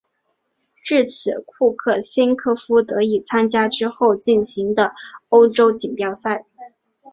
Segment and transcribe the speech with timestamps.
[0.83, 4.95] 至此库克先科夫得以参加之后进行的
[5.29, 6.47] 欧洲锦标赛。